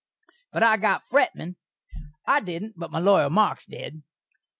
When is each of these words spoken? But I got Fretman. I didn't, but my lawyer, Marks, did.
But 0.51 0.63
I 0.63 0.77
got 0.77 1.05
Fretman. 1.05 1.57
I 2.25 2.39
didn't, 2.41 2.73
but 2.75 2.89
my 2.89 2.97
lawyer, 2.97 3.29
Marks, 3.29 3.67
did. 3.67 4.01